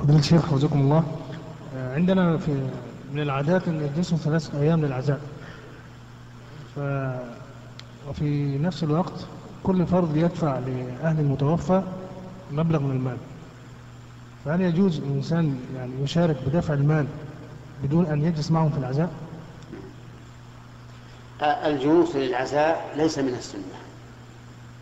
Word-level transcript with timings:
فضيلة 0.00 0.18
الشيخ 0.18 0.46
حفظكم 0.46 0.80
الله. 0.80 1.04
آه، 1.76 1.94
عندنا 1.94 2.38
في 2.38 2.68
من 3.12 3.22
العادات 3.22 3.68
أن 3.68 3.80
يجلسوا 3.80 4.18
ثلاث 4.18 4.54
أيام 4.54 4.84
للعزاء. 4.84 5.20
ف 6.76 6.80
وفي 8.08 8.58
نفس 8.58 8.84
الوقت 8.84 9.12
كل 9.62 9.86
فرد 9.86 10.16
يدفع 10.16 10.58
لأهل 10.58 11.20
المتوفى 11.20 11.82
مبلغ 12.52 12.78
من 12.80 12.90
المال. 12.90 13.16
فهل 14.44 14.60
يجوز 14.60 14.98
الإنسان 14.98 15.60
يعني 15.76 15.92
يشارك 16.02 16.36
بدفع 16.46 16.74
المال 16.74 17.06
بدون 17.84 18.06
أن 18.06 18.24
يجلس 18.24 18.50
معهم 18.50 18.70
في 18.70 18.78
العزاء؟ 18.78 19.10
الجلوس 21.42 22.16
للعزاء 22.16 22.94
ليس 22.96 23.18
من 23.18 23.34
السنة 23.34 23.62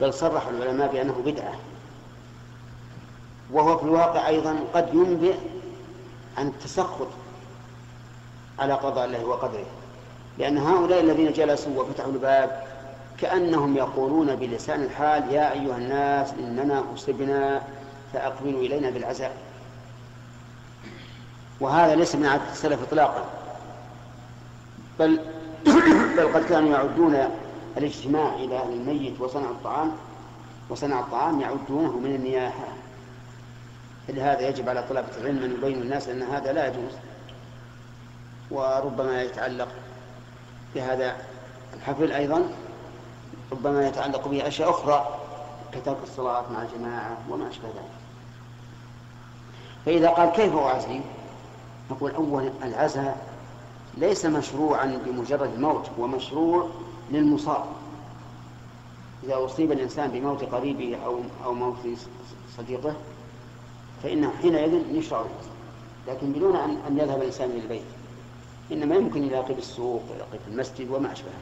بل 0.00 0.14
صرح 0.14 0.48
العلماء 0.48 0.92
بأنه 0.92 1.22
بدعة. 1.26 1.54
وهو 3.52 3.78
في 3.78 3.84
الواقع 3.84 4.28
أيضا 4.28 4.58
قد 4.74 4.94
ينبئ 4.94 5.34
عن 6.38 6.46
التسخط 6.46 7.08
على 8.58 8.72
قضاء 8.72 9.04
الله 9.04 9.24
وقدره. 9.24 9.66
لأن 10.38 10.58
هؤلاء 10.58 11.00
الذين 11.00 11.32
جلسوا 11.32 11.82
وفتحوا 11.82 12.12
الباب 12.12 12.62
كأنهم 13.18 13.76
يقولون 13.76 14.36
بلسان 14.36 14.82
الحال 14.82 15.32
يا 15.32 15.52
أيها 15.52 15.76
الناس 15.76 16.32
إننا 16.38 16.84
أصبنا 16.94 17.62
فأقبلوا 18.12 18.60
إلينا 18.60 18.90
بالعزاء. 18.90 19.36
وهذا 21.60 21.94
ليس 21.94 22.14
من 22.14 22.26
عادة 22.26 22.52
السلف 22.52 22.82
إطلاقا. 22.82 23.24
بل 24.98 25.20
بل 26.16 26.32
قد 26.34 26.44
كانوا 26.44 26.70
يعدون 26.70 27.28
الاجتماع 27.76 28.34
إلى 28.34 28.62
الميت 28.62 29.20
وصنع 29.20 29.50
الطعام 29.50 29.92
وصنع 30.70 31.00
الطعام 31.00 31.40
يعدونه 31.40 31.98
من 31.98 32.14
النياحة. 32.14 32.68
لهذا 34.08 34.48
يجب 34.48 34.68
على 34.68 34.84
طلبة 34.88 35.16
العلم 35.20 35.42
أن 35.42 35.52
يبينوا 35.52 35.82
الناس 35.82 36.08
أن 36.08 36.22
هذا 36.22 36.52
لا 36.52 36.66
يجوز 36.66 36.92
وربما 38.50 39.22
يتعلق 39.22 39.68
بهذا 40.74 41.16
الحفل 41.74 42.12
أيضا 42.12 42.50
ربما 43.52 43.88
يتعلق 43.88 44.28
به 44.28 44.48
أشياء 44.48 44.70
أخرى 44.70 45.18
كترك 45.72 45.96
الصلاة 46.02 46.52
مع 46.52 46.62
الجماعة 46.62 47.18
وما 47.30 47.48
أشبه 47.48 47.68
ذلك. 47.68 47.98
فإذا 49.86 50.08
قال 50.08 50.32
كيف 50.32 50.56
أعزي؟ 50.56 51.00
نقول 51.90 52.10
أولا 52.10 52.50
العزاء 52.62 53.26
ليس 53.96 54.26
مشروعا 54.26 54.98
بمجرد 55.06 55.52
الموت 55.54 55.90
هو 55.98 56.06
مشروع 56.06 56.68
للمصاب. 57.10 57.64
إذا 59.24 59.44
أصيب 59.44 59.72
الإنسان 59.72 60.10
بموت 60.10 60.44
قريبه 60.44 60.98
أو 61.04 61.20
أو 61.44 61.54
موت 61.54 61.76
صديقه 62.56 62.94
فإنه 64.02 64.32
حينئذ 64.42 64.72
يشرع 64.92 65.24
لكن 66.08 66.32
بدون 66.32 66.56
أن 66.56 66.76
أن 66.88 66.98
يذهب 66.98 67.20
الإنسان 67.20 67.50
إلى 67.50 67.60
البيت 67.60 67.82
إنما 68.72 68.94
يمكن 68.94 69.24
يلاقي 69.24 69.54
بالسوق 69.54 70.02
يلاقي 70.14 70.38
في 70.44 70.50
المسجد 70.52 70.90
وما 70.90 71.12
أشبهه. 71.12 71.32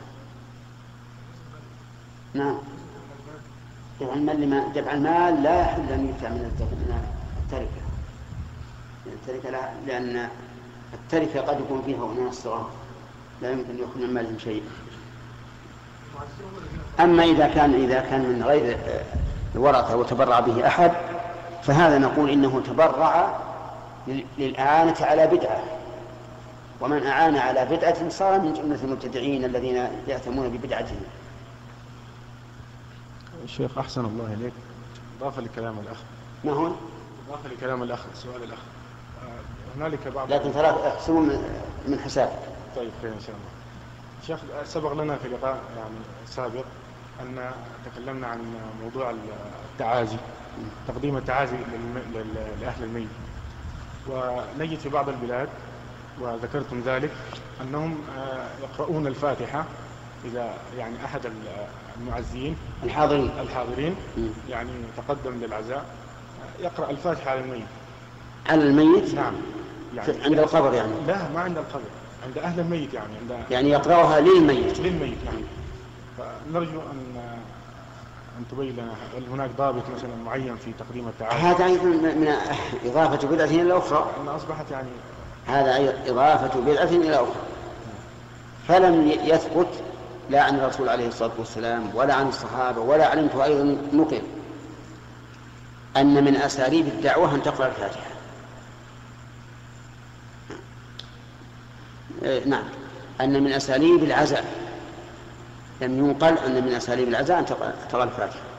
نعم. 2.34 2.58
دفع 4.00 4.14
المال 4.14 4.40
لما 4.40 4.68
دفع 4.74 4.94
المال 4.94 5.42
لا 5.42 5.60
يحل 5.60 5.92
أن 5.92 6.08
يدفع 6.08 6.28
من 6.28 6.52
التركة. 7.44 7.86
التركة 9.06 9.50
لا 9.50 9.70
لأن 9.86 10.28
التركة 10.94 11.40
قد 11.40 11.60
يكون 11.60 11.82
فيها 11.86 12.12
أناس 12.12 12.34
صغار 12.34 12.70
لا 13.42 13.50
يمكن 13.52 13.78
يأخذ 13.78 14.00
من 14.00 14.14
مالهم 14.14 14.38
شيء. 14.38 14.62
أما 17.00 17.24
إذا 17.24 17.48
كان 17.48 17.74
إذا 17.74 18.00
كان 18.00 18.20
من 18.20 18.42
غير 18.42 18.78
الورثة 19.54 19.96
وتبرع 19.96 20.40
به 20.40 20.66
أحد 20.66 20.92
فهذا 21.62 21.98
نقول 21.98 22.30
إنه 22.30 22.60
تبرع 22.60 23.40
للإعانة 24.38 24.96
على 25.00 25.26
بدعة. 25.26 25.62
ومن 26.80 27.06
أعان 27.06 27.36
على 27.36 27.64
بدعة 27.64 28.08
صار 28.08 28.40
من 28.40 28.54
جملة 28.54 28.84
المبتدعين 28.84 29.44
الذين 29.44 29.88
يأثمون 30.08 30.48
ببدعتهم. 30.48 31.00
الشيخ 33.44 33.78
أحسن 33.78 34.04
الله 34.04 34.32
إليك. 34.32 34.52
إضافة 35.20 35.42
لكلام 35.42 35.78
الأخ. 35.78 35.98
ما 36.44 36.52
هو؟ 36.52 36.66
إضافة 37.28 37.48
لكلام 37.48 37.82
الأخ 37.82 38.00
سؤال 38.14 38.42
الأخ. 38.42 38.58
هنالك 39.76 40.08
بعض 40.08 40.32
لكن 40.32 40.52
ترى 40.52 40.88
احسبوا 40.88 41.20
من 41.88 42.00
حسابك 42.04 42.32
طيب 42.76 42.90
خير 43.02 43.12
إن 43.12 43.20
شاء 43.20 43.36
الله. 43.36 43.50
شيخ 44.26 44.38
سبق 44.64 44.92
لنا 44.92 45.16
في 45.16 45.28
لقاء 45.28 45.58
يعني 45.76 45.94
سابق. 46.26 46.64
أن 47.22 47.50
تكلمنا 47.86 48.26
عن 48.26 48.38
موضوع 48.82 49.14
التعازي 49.72 50.16
تقديم 50.88 51.16
التعازي 51.16 51.56
لأهل 52.60 52.84
الميت. 52.84 53.08
ونجد 54.08 54.78
في 54.78 54.88
بعض 54.88 55.08
البلاد 55.08 55.48
وذكرتم 56.20 56.80
ذلك 56.86 57.10
أنهم 57.62 57.98
آه، 58.18 58.46
يقرؤون 58.62 59.06
الفاتحة 59.06 59.64
إذا 60.24 60.54
يعني 60.78 61.04
أحد 61.04 61.20
المعزين 62.00 62.56
الحاضرين. 62.84 63.30
الحاضرين 63.40 63.94
يعني 64.48 64.70
تقدم 64.96 65.34
للعزاء 65.40 65.84
يقرأ 66.60 66.90
الفاتحة 66.90 67.30
على 67.30 67.40
الميت. 67.40 67.66
على 68.48 68.62
الميت؟ 68.62 69.14
نعم. 69.14 69.34
يعني 69.96 70.24
عند 70.24 70.38
القبر 70.38 70.74
يعني؟ 70.74 70.92
لا 71.06 71.28
ما 71.34 71.40
عند 71.40 71.58
القبر 71.58 71.88
عند 72.26 72.38
أهل 72.38 72.60
الميت 72.60 72.94
يعني 72.94 73.12
عند 73.22 73.44
يعني 73.50 73.70
يقرأها 73.70 74.20
للميت. 74.20 74.80
للميت 74.80 75.18
نعم. 75.24 75.42
فنرجو 76.18 76.80
أن 76.80 77.16
أن 78.38 78.44
تبين 78.50 78.72
لنا 78.72 78.92
هل 79.16 79.26
هناك 79.32 79.50
ضابط 79.58 79.82
مثلا 79.96 80.16
معين 80.24 80.56
في 80.56 80.72
تقديم 80.72 81.08
التعاون؟ 81.08 81.36
هذا 81.36 81.64
أيضا 81.64 81.84
من 81.84 82.34
إضافة 82.84 83.28
بدعة 83.28 83.44
إلى 83.44 83.78
أخرى. 83.78 84.10
أن 84.22 84.28
أصبحت 84.28 84.70
يعني 84.70 84.88
هذا 85.46 85.94
إضافة 86.06 86.60
بدعة 86.60 86.84
إلى 86.84 87.14
أخرى. 87.14 87.42
فلم 88.68 89.08
يثبت 89.08 89.68
لا 90.30 90.42
عن 90.42 90.54
الرسول 90.54 90.88
عليه 90.88 91.08
الصلاة 91.08 91.32
والسلام 91.38 91.90
ولا 91.94 92.14
عن 92.14 92.28
الصحابة 92.28 92.80
ولا 92.80 93.06
علمته 93.06 93.44
أيضا 93.44 93.78
نقل 93.92 94.22
أن 95.96 96.24
من 96.24 96.36
أساليب 96.36 96.86
الدعوة 96.86 97.34
أن 97.34 97.42
تقرأ 97.42 97.66
الفاتحة. 97.66 98.10
إيه، 102.22 102.44
نعم. 102.44 102.64
أن 103.20 103.42
من 103.42 103.52
أساليب 103.52 104.04
العزاء. 104.04 104.65
لم 105.80 105.98
ينقل 105.98 106.38
أن 106.46 106.64
من 106.64 106.72
أساليب 106.72 107.08
العزاء 107.08 107.38
أن 107.38 107.46
تقرأ 107.90 108.04
الفاتحة. 108.04 108.55